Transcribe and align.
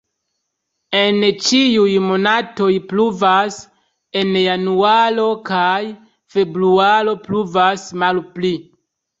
En 0.99 1.25
ĉiuj 1.47 1.91
monatoj 2.05 2.69
pluvas, 2.93 3.59
en 4.23 4.33
januaro 4.45 5.29
kaj 5.51 5.77
februaro 6.37 7.15
pluvas 7.29 7.89
malpli. 8.05 8.53